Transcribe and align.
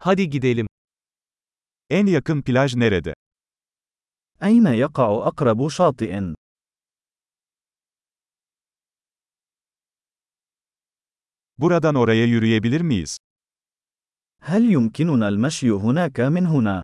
Hadi 0.00 0.30
gidelim. 0.30 0.66
En 1.90 2.06
yakın 2.06 2.42
plaj 2.42 2.74
nerede? 2.76 3.14
أين 4.42 4.66
يقع 4.66 5.28
أقرب 5.28 5.68
شاطئ؟ 5.68 6.34
Buradan 11.58 11.94
oraya 11.94 12.24
yürüyebilir 12.24 12.80
miyiz? 12.80 13.16
هل 14.40 14.72
يمكننا 14.72 15.28
المشي 15.28 15.70
هناك 15.70 16.20
من 16.20 16.46
هنا؟ 16.46 16.82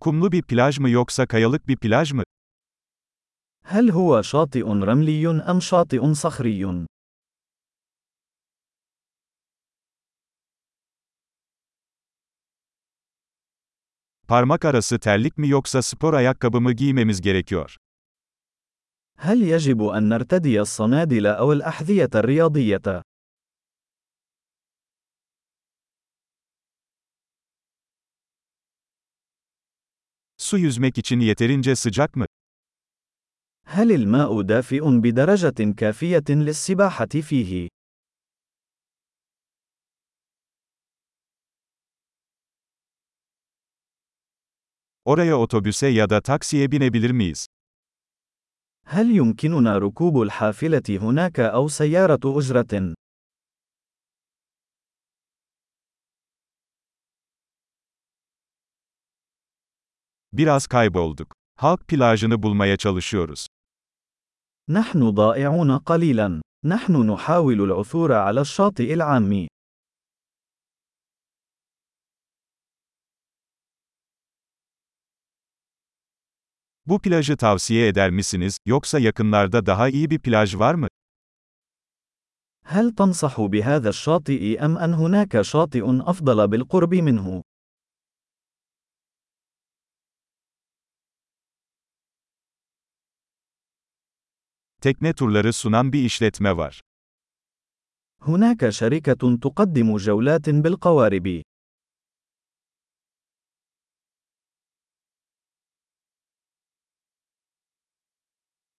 Kumlu 0.00 0.32
bir 0.32 0.42
plaj 0.42 0.78
mı 0.78 0.90
yoksa 0.90 1.26
kayalık 1.26 1.68
bir 1.68 1.76
plaj 1.76 2.12
mı? 2.12 2.22
هل 3.64 3.90
هو 3.90 4.22
شاطئ 4.22 4.62
رملي 4.62 5.26
أم 5.50 5.60
شاطئ 5.60 6.14
صخري؟ 6.14 6.86
Parmak 14.27 14.65
arası 14.65 14.99
terlik 14.99 15.37
mi 15.37 15.49
yoksa 15.49 15.81
spor 15.81 16.13
ayakkabı 16.13 16.61
mı 16.61 16.73
giymemiz 16.73 17.21
gerekiyor? 17.21 17.77
هل 19.21 19.41
يجب 19.43 19.81
أن 19.97 20.09
نرتدي 20.09 20.61
الصنادل 20.61 21.25
أو 21.27 21.53
الأحذية 21.53 22.09
الرياضية؟ 22.15 23.01
Su 30.37 30.57
yüzmek 30.57 30.97
için 30.97 31.19
yeterince 31.19 31.75
sıcak 31.75 32.15
mı? 32.15 32.25
هل 33.65 33.91
الماء 33.91 34.41
دافئ 34.41 34.81
بدرجة 35.03 35.73
كافية 35.77 36.29
للسباحة 36.29 37.05
فيه؟ 37.21 37.69
Oraya 45.05 45.37
otobüse 45.37 45.87
ya 45.87 46.09
da 46.09 46.21
taksiye 46.21 46.71
binebilir 46.71 47.11
miyiz? 47.11 47.47
هل 48.85 49.11
يمكننا 49.11 49.77
ركوب 49.77 50.21
الحافلة 50.21 50.83
هناك 50.89 51.39
أو 51.39 51.67
سيارة 51.67 52.19
أجرة؟ 52.39 52.93
Biraz 60.33 60.67
kaybolduk. 60.67 61.33
Halk 61.55 61.87
plajını 61.87 62.43
bulmaya 62.43 62.77
çalışıyoruz. 62.77 63.47
نحن 64.69 65.11
ضائعون 65.11 65.77
قليلا. 65.77 66.41
نحن 66.65 66.93
نحاول 67.11 67.61
العثور 67.61 68.13
على 68.13 68.41
الشاطئ 68.41 68.93
العام. 68.93 69.47
Bu 76.85 76.99
plajı 76.99 77.37
tavsiye 77.37 77.87
eder 77.87 78.09
misiniz, 78.09 78.57
yoksa 78.65 78.99
yakınlarda 78.99 79.65
daha 79.65 79.89
iyi 79.89 80.09
bir 80.09 80.19
plaj 80.19 80.55
var 80.55 80.75
mı? 80.75 80.87
هل 82.65 82.95
تنصح 82.95 83.35
بهذا 83.53 83.89
الشاطئ 83.89 84.65
أم 84.65 84.77
أن 84.77 84.93
هناك 84.93 85.41
شاطئ 85.41 85.83
أفضل 86.11 86.47
بالقرب 86.51 86.93
منه؟ 86.93 87.41
Tekne 94.81 95.13
turları 95.13 95.53
sunan 95.53 95.93
bir 95.93 96.05
işletme 96.05 96.57
var. 96.57 96.81
هناك 98.21 98.69
شركة 98.69 99.37
تقدم 99.41 99.97
جولات 99.97 100.49
بالقوارب. 100.49 101.41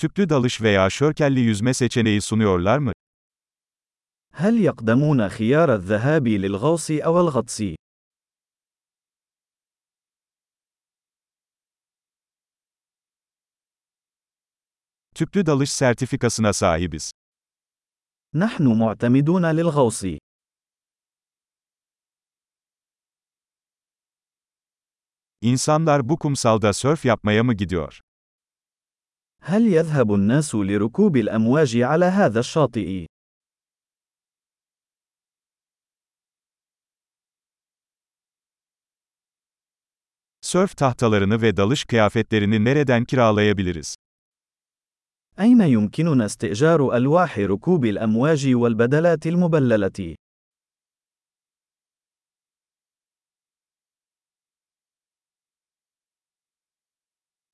Tüplü 0.00 0.28
dalış 0.28 0.62
veya 0.62 0.90
şörkelli 0.90 1.40
yüzme 1.40 1.74
seçeneği 1.74 2.20
sunuyorlar 2.20 2.78
mı? 2.78 2.92
هل 4.32 4.54
يقدمون 4.68 5.28
خيار 5.28 5.68
الذهاب 5.78 6.26
للغوص 6.28 6.90
أو 6.90 7.14
الغطس؟ 7.20 7.76
Tüplü 15.14 15.46
dalış 15.46 15.72
sertifikasına 15.72 16.52
sahibiz. 16.52 17.10
نحن 18.34 18.64
معتمدون 18.78 19.44
للغوص. 19.44 20.18
İnsanlar 25.40 26.08
bu 26.08 26.18
kumsalda 26.18 26.72
sörf 26.72 27.04
yapmaya 27.04 27.44
mı 27.44 27.54
gidiyor? 27.54 28.00
هل 29.43 29.67
يذهب 29.67 30.13
الناس 30.13 30.55
لركوب 30.55 31.17
الأمواج 31.17 31.77
على 31.77 32.05
هذا 32.05 32.39
الشاطئ؟ 32.39 33.05
Sörf 40.41 40.75
tahtalarını 40.75 41.41
ve 41.41 41.57
dalış 41.57 41.85
kıyafetlerini 41.85 42.65
nereden 42.65 43.05
kiralayabiliriz? 43.05 43.95
أين 45.39 45.61
يمكننا 45.61 46.25
استئجار 46.25 46.97
ألواح 46.97 47.39
ركوب 47.39 47.85
الأمواج 47.85 48.53
والبدلات 48.55 49.27
المبللة؟ 49.27 50.15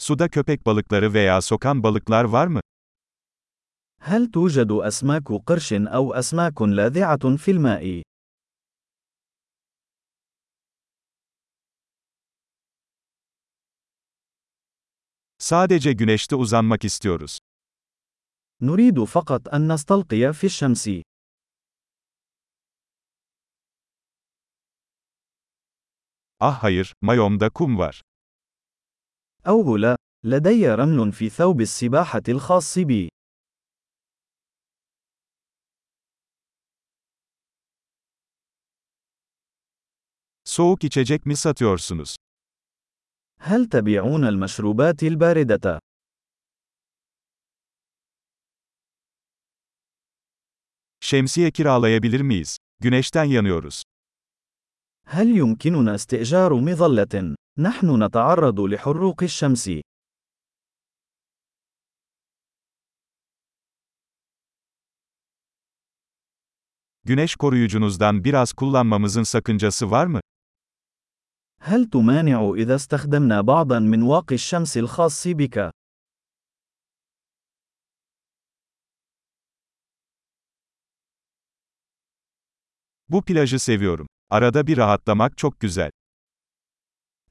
Suda 0.06 0.28
köpek 0.28 0.67
balıkları 0.67 1.15
veya 1.15 1.43
sokan 1.43 1.83
balıklar 1.83 2.25
var 2.25 2.47
mı? 2.47 2.61
هل 4.00 4.31
توجد 4.31 4.71
أسماك 4.73 5.28
قرش 5.49 5.73
أو 5.73 6.15
أسماك 6.15 6.62
لاذعة 6.62 7.37
في 7.37 7.50
الماء؟ 7.50 8.03
Sadece 15.39 15.93
güneşte 15.93 16.37
uzanmak 16.37 16.84
istiyoruz. 16.84 17.39
نريد 18.61 19.05
فقط 19.05 19.55
أن 19.55 19.73
نستلقي 19.73 20.33
في 20.33 20.47
الشمس. 20.47 21.03
Ah 26.41 26.62
hayır, 26.62 26.95
mayomda 27.00 27.50
kum 27.50 27.78
var. 27.78 28.03
أوه 29.47 29.78
لا، 29.78 29.97
لدي 30.25 30.69
رمل 30.69 31.12
في 31.12 31.31
ثوب 31.31 31.61
السباحة 31.61 32.23
الخاص 32.28 32.78
بي. 32.78 33.09
Soğuk 40.45 40.84
içecek 40.84 41.27
mi 41.27 41.37
satıyorsunuz? 41.37 42.17
هل 43.39 43.69
تبيعون 43.69 44.25
المشروبات 44.25 45.03
الباردة؟ 45.03 45.81
Şemsiye 51.00 51.50
kiralayabilir 51.50 52.21
miyiz? 52.21 52.56
Güneşten 52.81 53.25
yanıyoruz. 53.25 53.83
هل 55.06 55.27
يمكننا 55.27 55.95
استئجار 55.95 56.53
مظلة؟ 56.53 57.37
نحن 57.59 58.05
نتعرض 58.05 58.61
لحروق 58.61 59.23
الشمس. 59.23 59.69
Güneş 67.05 67.37
koruyucunuzdan 67.37 68.25
biraz 68.25 68.53
kullanmamızın 68.53 69.23
sakıncası 69.23 69.91
var 69.91 70.06
mı? 70.06 70.20
هل 71.62 71.91
تمانع 71.91 72.55
إذا 72.62 72.75
استخدمنا 72.75 73.41
بعضا 73.41 73.79
من 73.79 74.03
واقي 74.03 74.35
الشمس 74.35 74.76
الخاص 74.76 75.26
بك؟ 75.29 75.70
Bu 83.09 83.25
plajı 83.25 83.59
seviyorum. 83.59 84.06
Arada 84.31 84.67
bir 84.67 84.76
rahatlamak 84.76 85.38
çok 85.38 85.61
güzel. 85.61 85.91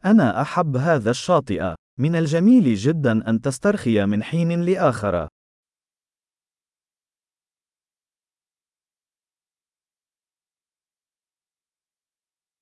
أنا 0.06 0.42
أحب 0.42 0.76
هذا 0.76 1.10
الشاطئ. 1.10 1.74
من 1.98 2.16
الجميل 2.16 2.74
جدا 2.74 3.30
أن 3.30 3.40
تسترخي 3.40 4.06
من 4.06 4.22
حين 4.22 4.60
لآخر. 4.62 5.28